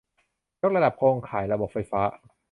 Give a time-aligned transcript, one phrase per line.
[0.59, 2.01] ยกระดับโครงข่ายระบบไฟฟ้า